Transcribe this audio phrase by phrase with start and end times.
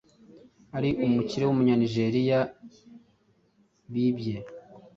[0.77, 2.39] ari umukire w’umunyanigeriya
[3.93, 4.35] bibye,